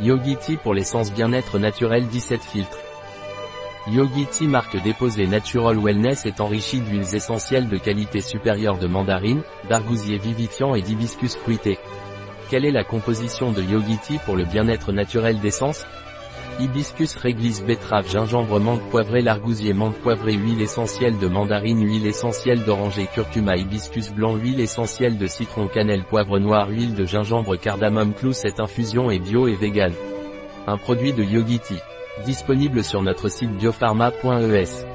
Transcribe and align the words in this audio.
Yogi 0.00 0.36
Tea 0.36 0.56
pour 0.56 0.74
l'essence 0.74 1.12
bien-être 1.12 1.60
naturel 1.60 2.08
17 2.08 2.42
filtres. 2.42 2.78
Yogi 3.86 4.26
Tea 4.26 4.48
marque 4.48 4.82
déposée 4.82 5.28
Natural 5.28 5.78
Wellness 5.78 6.26
est 6.26 6.40
enrichi 6.40 6.80
d'huiles 6.80 7.14
essentielles 7.14 7.68
de 7.68 7.78
qualité 7.78 8.20
supérieure 8.20 8.78
de 8.78 8.88
mandarine, 8.88 9.42
d'argousier 9.68 10.18
vivifiant 10.18 10.74
et 10.74 10.82
d'hibiscus 10.82 11.36
fruité. 11.36 11.78
Quelle 12.50 12.64
est 12.64 12.72
la 12.72 12.82
composition 12.82 13.52
de 13.52 13.62
Yogi 13.62 13.98
Tea 13.98 14.18
pour 14.24 14.34
le 14.34 14.44
bien-être 14.44 14.90
naturel 14.90 15.38
d'essence? 15.38 15.86
Hibiscus 16.60 17.16
réglisse 17.16 17.64
betterave 17.64 18.08
gingembre 18.08 18.60
menthe 18.60 18.82
poivrée 18.90 19.22
l'argousier 19.22 19.72
menthe 19.72 19.96
poivrée 19.96 20.34
huile 20.34 20.62
essentielle 20.62 21.18
de 21.18 21.26
mandarine 21.26 21.84
huile 21.84 22.06
essentielle 22.06 22.62
d'oranger 22.62 23.08
curcuma 23.12 23.56
hibiscus 23.56 24.12
blanc 24.12 24.36
huile 24.36 24.60
essentielle 24.60 25.18
de 25.18 25.26
citron 25.26 25.66
cannelle 25.66 26.04
poivre 26.04 26.38
noir 26.38 26.68
huile 26.70 26.94
de 26.94 27.04
gingembre 27.04 27.58
cardamome 27.58 28.14
clou 28.14 28.32
cette 28.32 28.60
infusion 28.60 29.10
est 29.10 29.18
bio 29.18 29.48
et 29.48 29.56
vegan. 29.56 29.92
Un 30.68 30.76
produit 30.76 31.12
de 31.12 31.24
Yogiti. 31.24 31.78
Disponible 32.24 32.84
sur 32.84 33.02
notre 33.02 33.28
site 33.28 33.50
biopharma.es. 33.50 34.93